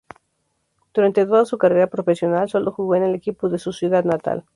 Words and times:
Durante 0.95 1.27
toda 1.27 1.45
su 1.45 1.59
carrera 1.59 1.85
profesional 1.85 2.49
sólo 2.49 2.71
jugó 2.71 2.95
en 2.95 3.03
el 3.03 3.13
equipo 3.13 3.49
de 3.49 3.59
su 3.59 3.71
ciudad 3.71 4.03
natal. 4.03 4.45